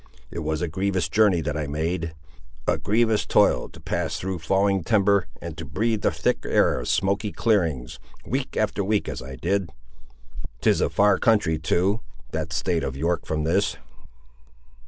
[0.31, 2.15] It was a grievous journey that I made;
[2.67, 6.87] a grievous toil to pass through falling timber and to breathe the thick air of
[6.87, 9.69] smoky clearings, week after week, as I did!
[10.61, 11.99] 'Tis a far country too,
[12.31, 13.77] that state of York from this!"